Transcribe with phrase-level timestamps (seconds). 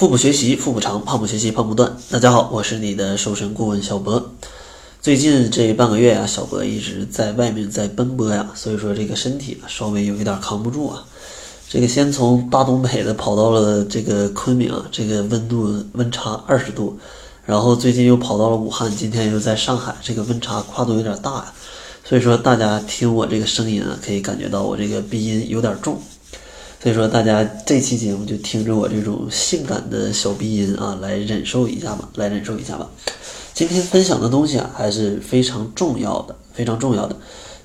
[0.00, 1.94] 腹部学习，腹部长；胖不学习，胖不断。
[2.08, 4.30] 大家好，我是你的瘦身顾问小博。
[5.02, 11.04] 最近这半个月啊，小博一直在外面在奔波呀，所以说这个身体稍微有一点扛不住啊。
[11.68, 16.98] 这个先从大东北的跑到了这个昆明啊，这个温度温差二十度，
[17.44, 21.52] 然后最近又跑到了武汉，今天又在上海，这个温差跨度有点大呀。
[22.06, 26.00] 所以说大家听我这个声音啊，可以感觉到我这个鼻音有点重。
[26.82, 32.88] 所以说，大家这期节目就听着我这种性感的小鼻音啊，来忍受一下吧，来忍受一下吧。
[33.52, 37.14] 今天分享的东西啊，还是非常重要的，非常重要的，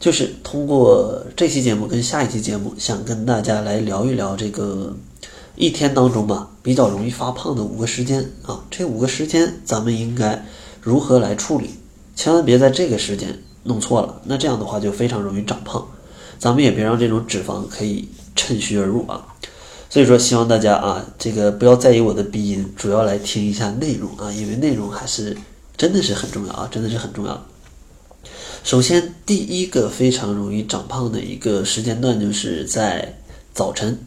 [0.00, 4.96] 就是通过这期节目跟下一期节目，想跟大家来聊一聊这个
[5.56, 8.64] 一天当中吧，比较容易发胖的五个时间啊。
[8.70, 10.42] 这五个时间，咱们应该
[10.80, 11.68] 如何来处理？
[12.16, 15.86] 千万别在这个时间弄错了，那这样的话就非常容易长胖。
[16.38, 18.08] 咱们也别让这种脂肪可以。
[18.34, 19.26] 趁虚而入啊，
[19.90, 25.36] 所以说希望大家啊，这个不要在意我的鼻音，主要来听一下内容啊，因为内容还是
[25.76, 27.46] 真的是很重要啊，真的是很重要。
[28.64, 33.18] 首先，第一个非常容易长胖的一个时间段就是在
[33.52, 33.98] 早晨，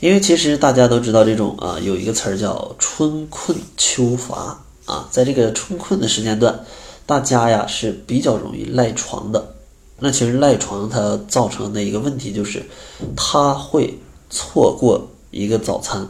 [0.00, 6.64] 因为其实大家都知道这种啊，有一个词儿叫春困秋乏啊，在这个春困的时间段，
[7.06, 9.53] 大家呀是比较容易赖床的。
[10.00, 12.64] 那其实赖床它造成的一个问题就是，
[13.16, 16.08] 他会错过一个早餐，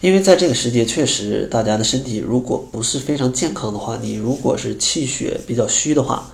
[0.00, 6.32] 因为在这个时节，确实大家的身体如果不是非常健康的话，你如果是气血比较虚的话，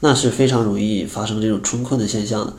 [0.00, 2.54] 那是非常容易发生这种春困的现象的，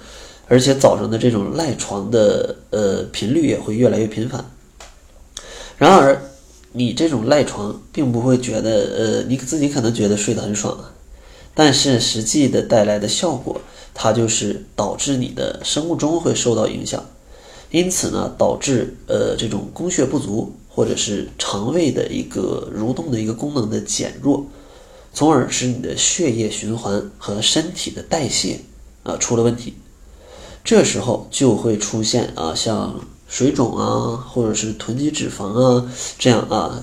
[0.48, 4.45] 而且早上的这种赖床的呃频率也会越来越频繁。
[5.78, 6.22] 然而，
[6.73, 10.94] 你这种赖床并不会觉得呃，你自己可能觉得睡得很爽啊。
[11.54, 13.60] 但是实际的带来的效果，
[13.94, 17.04] 它就是导致你的生物钟会受到影响，
[17.72, 24.46] 因此呢，导致呃这种供血不足，或者是肠胃的一个蠕动的一个功能的减弱，
[25.14, 28.61] 从而使你的血液循环和身体的代谢
[29.04, 29.73] 啊出了问题，
[30.64, 36.82] 这时候就会出现啊像水肿啊，或者是囤积脂肪啊这样啊，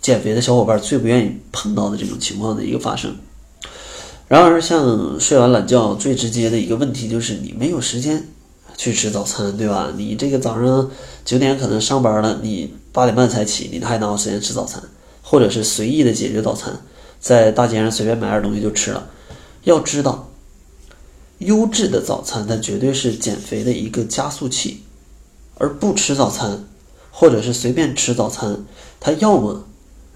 [0.00, 3.16] 减肥的小伙伴最不愿意碰到的这种情况的一个发生。
[4.32, 8.28] 然而，像睡完懒觉最直接的一个问题就是你没有时间
[8.78, 9.92] 去吃早餐，对吧？
[9.94, 10.90] 你这个早上
[11.22, 14.82] 九点可能上班了，你八点半才起，你还哪有时间吃早餐？
[15.20, 16.80] 或者是随意的解决早餐，
[17.20, 19.06] 在大街上随便买点东西就吃了。
[19.64, 20.30] 要知道，
[21.36, 24.80] 优质的早餐它绝对是减肥的一个加速器，
[25.58, 26.64] 而不吃早餐，
[27.10, 28.64] 或者是随便吃早餐，
[28.98, 29.66] 它要么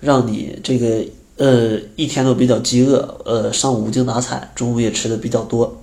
[0.00, 1.04] 让你这个。
[1.36, 5.82] 呃，一天都比较饥饿，呃，上午无精打采，中午也吃的比较多，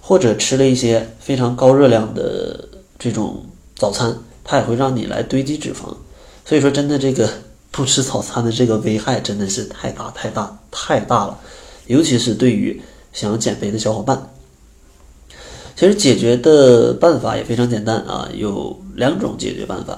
[0.00, 5.94] 或者吃了一些非常高热量的这种早餐，它也会让你来堆积脂肪。
[6.44, 7.30] 所以说，真的这个
[7.70, 11.38] 不吃早餐的这个危害真的是太大太大太大了，
[11.86, 12.82] 尤其是对于
[13.12, 14.30] 想要减肥的小伙伴。
[15.76, 19.96] 其实解决的办法也非常简单啊，有两种解决办法，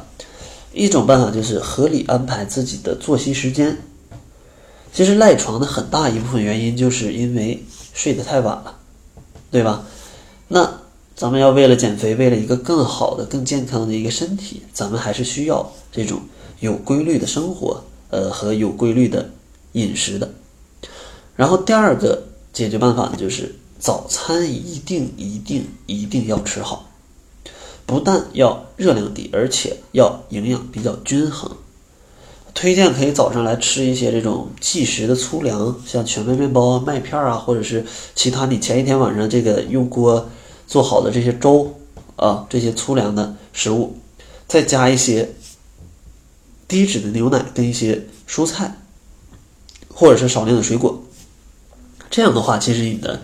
[0.75, 3.79] 一种办法就是合理安排自己的作息时间。
[4.93, 7.63] 其实赖床的很大一部分原因就是因为
[7.95, 8.77] 睡得太晚了，
[9.51, 9.85] 对吧？
[10.49, 10.81] 那
[11.15, 16.21] 咱们要为了减肥，为了一个更好的、更健康的一个身体，咱们还是需要这种
[16.59, 19.31] 有规律的生活，呃，和有规律的
[19.73, 20.29] 饮食的。
[21.37, 26.91] 然后第二个解决办法呢，就是早餐一定、一定、一定要吃好，
[27.87, 31.51] 不但要热量低，而且要营养比较均衡。
[32.55, 40.29] 推荐可以早上来吃一些这种即食的粗粮，像全麦面包、麦片啊，或者是其他你前一天晚上这个用锅
[40.67, 41.75] 做好的这些粥
[42.17, 43.97] 啊，这些粗粮的食物，
[44.47, 45.31] 再加一些
[46.69, 48.77] 低脂的牛奶跟一些蔬菜，
[49.89, 51.03] 或者是少量的水果。
[52.11, 53.23] 这样的话，其实你的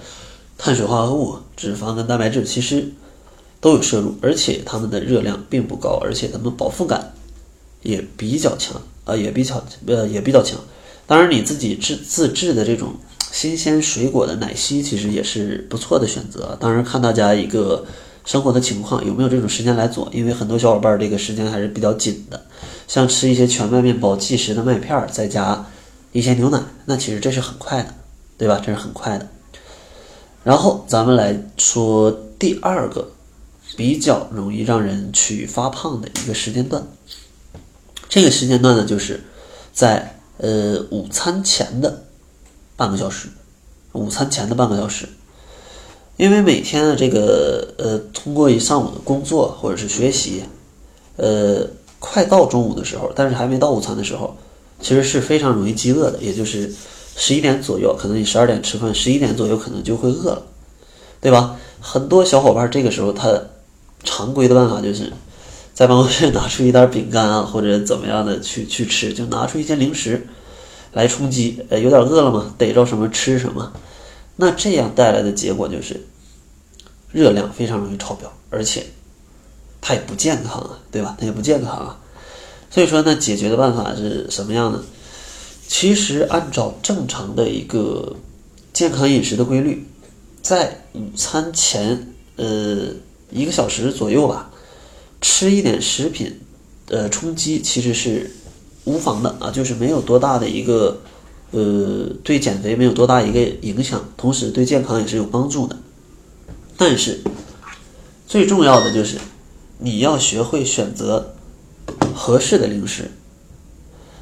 [0.56, 2.92] 碳水化合物、脂肪跟蛋白质其实
[3.60, 7.12] 都有摄入，而且它们的热量并不高，而且它们饱腹感
[7.82, 8.80] 也比较强。
[9.06, 10.60] 呃，也比较呃也比较强，
[11.06, 12.92] 当然你自己制自制的这种
[13.32, 16.56] 新鲜水果的奶昔，其实也是不错的选择。
[16.60, 17.86] 当然看大家一个
[18.24, 22.44] 生活的情况，有没有这种时间来做，因为很多小伙伴这个时间还是比较紧的。
[22.88, 25.64] 像吃一些全麦面包、即食的麦片，再加
[26.12, 27.94] 一些牛奶，那其实这是很快的，
[28.36, 28.60] 对吧？
[28.64, 29.28] 这是很快的。
[30.42, 33.10] 然后咱们来说第二个
[33.76, 36.84] 比较容易让人去发胖的一个时间段。
[38.08, 39.20] 这个时间段呢，就是
[39.72, 42.04] 在呃午餐前的
[42.76, 43.28] 半个小时，
[43.92, 45.08] 午餐前的半个小时，
[46.16, 50.42] 因为每天的这个呃通过一上午的工作或者是学习，
[51.16, 51.66] 呃
[51.98, 54.36] 快到中午的时候，但是还没到午餐的时候，
[54.80, 56.72] 其实是非常容易饥饿的，也就是
[57.16, 60.42] 十一点左右，可能你十二点吃饭，十一点左右可能就会饿了，
[61.20, 61.56] 对吧？
[61.80, 63.40] 很多小伙伴这个时候他
[64.04, 65.12] 常规的办法就是
[65.76, 70.26] 在办公室 拿出一袋饼干啊，或者怎么样的去去吃，就拿出一些零食
[70.92, 71.62] 来充饥。
[71.68, 73.74] 呃，有点饿了嘛，逮着什么吃什么。
[74.36, 76.00] 那这样带来的结果就是
[77.12, 78.86] 热量非常容易超标，而且
[79.82, 81.14] 它也不健康啊，对吧？
[81.20, 81.98] 它也不健康啊。
[82.70, 84.82] 所以说呢，解决的办法是什么样呢？
[85.68, 88.16] 其实按照正常的一个
[88.72, 89.86] 健康饮食的规律，
[90.40, 92.86] 在午餐前呃
[93.30, 94.50] 一个小时左右吧，
[95.20, 96.40] 吃一点食品
[96.88, 98.30] 呃充饥其实是
[98.84, 101.00] 无妨的啊，就是没有多大的一个。
[101.52, 105.76] 呃，对减肥没有多大一个影响，同时对健康也是有帮助的。
[106.76, 107.20] 但是
[108.26, 109.16] 最重要的就是
[109.78, 111.34] 你要学会选择
[112.12, 113.12] 合适的零食，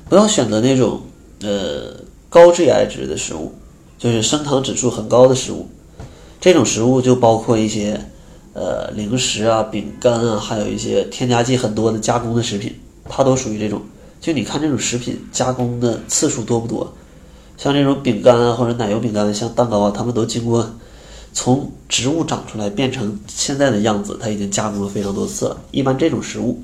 [0.06, 1.00] 不要选择那种
[1.40, 1.97] 呃
[2.29, 3.55] 高 GI 值的食物，
[3.99, 5.67] 就是升糖指数很高的食物。
[6.43, 8.11] 这种食物就包括一些
[8.54, 12.74] 呃零食啊、饼干啊，还有一些添加剂很多的加工的食品，
[13.08, 13.82] 它都属于这种。
[14.20, 16.94] 就你看这种食品加工的次数多不多？
[17.58, 20.68] 像这种饼干啊，或者奶油饼干，像蛋糕啊，它们都经过
[21.32, 25.60] 从植物长出来变成现在的样子，它已经加工了非常多次了。
[25.70, 26.62] 一般这种食物，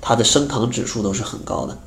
[0.00, 1.78] 它的升糖指数都是很高的，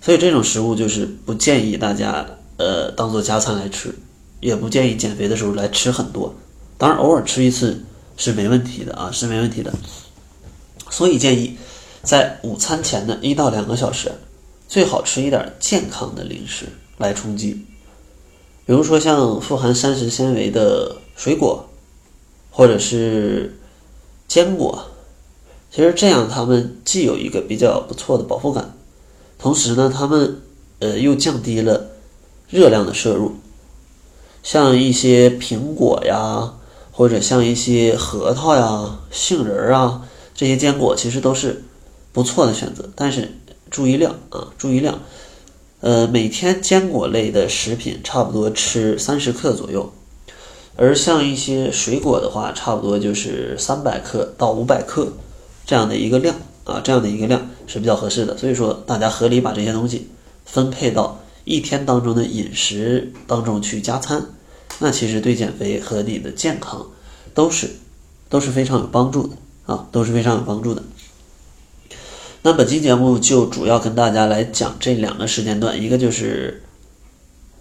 [0.00, 3.94] 所以这种食物就是不建议大家呃当做加餐来吃，
[4.40, 6.34] 也不建议减肥的时候来吃很多。
[6.78, 7.84] 当然，偶尔吃一次
[8.20, 9.72] 是没问题的啊，是没问题的。
[10.90, 11.56] 所以建议
[12.04, 14.12] 在午餐前的一到两个小时，
[14.68, 16.66] 最好吃一点健康的零食。
[17.00, 17.54] 来充饥，
[18.66, 21.66] 比如说像富含膳食纤维的水果，
[22.50, 23.58] 或者是
[24.28, 24.84] 坚果，
[25.70, 28.74] 其实这样它们既有一个比较不错的饱腹感，
[29.38, 30.42] 同时呢，它们
[30.80, 31.86] 呃又降低了
[32.50, 33.32] 热量的摄入。
[34.42, 36.52] 像一些苹果呀，
[36.90, 41.64] 或者像一些核桃呀、杏仁儿啊这些坚果，其实都是
[42.12, 43.36] 不错的选择，但是
[43.70, 45.00] 注意量啊，注意量。
[45.80, 49.90] 呃，每天坚果类的食品差不多吃三十克左右，
[50.76, 55.10] 而像一些水果的话，差不多就是三百克到五百克
[55.64, 58.36] 这样的一个量啊，这样的一个量是比较合适的。
[58.36, 60.10] 所以说，大家合理把这些东西
[60.44, 64.22] 分配到一天当中的饮食当中去加餐，
[64.78, 66.86] 那其实对减肥和你的健康
[67.34, 67.68] 都是
[68.28, 69.36] 都是非常有帮助的
[69.66, 70.82] 啊，都是非常有帮助的。
[72.42, 76.62] 那本期节目就主要跟大家来讲这两个时间段，一个就是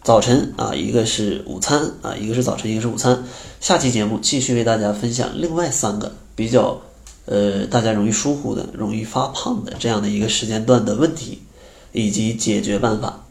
[0.02, 3.26] 早晨啊，一个是午餐啊，一个是早晨，一个是午餐。
[3.60, 6.80] 下期节目继续为大家分享另外三个比较
[7.26, 11.42] 呃大家容易疏忽的、容易发胖的这样的一个时间段的问题
[11.92, 13.26] 以及解决办法。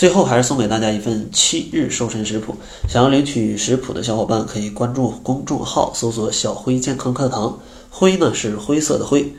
[0.00, 2.54] 最后还是送给大家一份七日瘦身食谱，
[2.88, 7.60] 想要领取食谱的小伙伴可以关注公众号，搜索“小辉健康课堂”，
[7.90, 9.30] 灰呢是灰色的灰。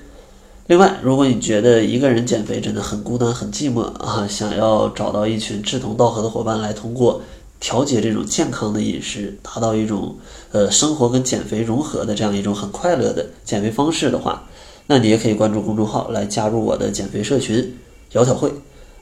[0.68, 7.24] 另外，如果你觉得一个人减肥真的很孤单、很寂寞啊，想要找到一群志同道合的伙伴来通过
[7.60, 10.16] 调节这种健康的饮食，达到一种
[10.52, 14.44] 呃生活跟减肥融合的这样一种很快乐的减肥方式的话，
[14.86, 17.76] 那你也可以关注公众号来加入我的减肥社群
[18.14, 18.54] “窈窕会”。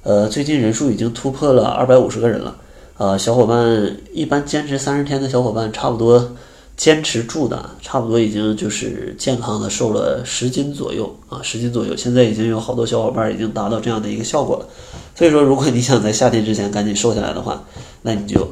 [0.04, 2.56] 呃，最近人数已经突破了二百五十个人了。
[2.98, 6.36] 呃，小伙伴一般坚持三十天的小伙伴，差不多。
[6.78, 11.94] 坚持住的，差不多已经就是健康的瘦了十斤左右啊，十斤左右。
[11.94, 14.66] 现在已经有好多小伙伴已经达到这样的一个效果了。
[15.14, 17.66] 所以说，如果你想在夏天之前赶紧瘦下来的话，
[18.04, 18.50] 那你就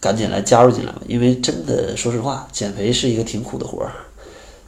[0.00, 1.00] 赶紧来加入进来吧。
[1.06, 3.92] 因为真的，说实话，减肥是一个挺苦的活儿。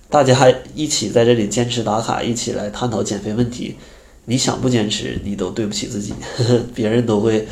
[0.09, 3.75] 大家一起在这里坚持打卡，一起来探讨减肥问题。
[4.26, 7.47] 你想不坚持，你都对不起自己，呵 呵别人都会，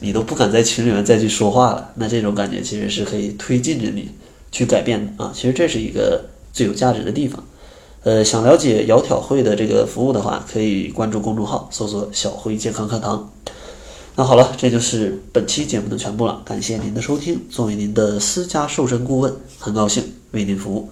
[0.00, 1.92] 你都不敢在群里面再去说话了。
[1.96, 4.08] 那这种感觉其实是可以推进着你。
[4.52, 7.44] 去改变的啊，其实这是一个最有价值的地方。
[8.04, 13.30] 呃，想了解窈窕会的这个服务的话，可以关注公众号，搜索“小辉健康课堂”。
[14.16, 16.40] 那好了，这就是本期节目的全部了。
[16.42, 20.88] 感谢您的收听，作为您的私家瘦身顾问，很高兴为您服务。